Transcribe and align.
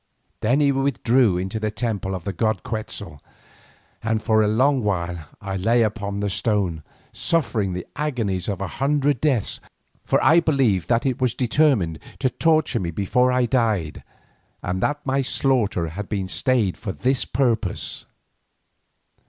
Then 0.39 0.61
he 0.61 0.71
withdrew 0.71 1.37
into 1.37 1.59
the 1.59 1.69
temple 1.69 2.15
of 2.15 2.23
the 2.23 2.33
god 2.33 2.63
Quetzal, 2.63 3.21
and 4.01 4.19
for 4.19 4.41
a 4.41 4.47
long 4.47 4.81
while 4.83 5.29
I 5.39 5.57
lay 5.57 5.83
upon 5.83 6.21
the 6.21 6.29
stone 6.31 6.81
suffering 7.13 7.73
the 7.73 7.85
agonies 7.95 8.47
of 8.49 8.61
a 8.61 8.67
hundred 8.67 9.21
deaths, 9.21 9.59
for 10.03 10.19
I 10.23 10.39
believed 10.39 10.89
that 10.89 11.05
it 11.05 11.21
was 11.21 11.35
determined 11.35 11.99
to 12.17 12.31
torture 12.31 12.79
me 12.79 12.89
before 12.89 13.31
I 13.31 13.45
died, 13.45 14.01
and 14.63 14.81
that 14.81 15.05
my 15.05 15.21
slaughter 15.21 15.89
had 15.89 16.09
been 16.09 16.27
stayed 16.27 16.79
for 16.79 16.91
this 16.91 17.23
purpose. 17.23 18.07